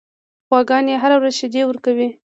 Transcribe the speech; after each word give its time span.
غواګانې 0.49 0.93
هره 1.03 1.15
ورځ 1.19 1.33
شیدې 1.39 1.61
ورکوي. 1.65 2.07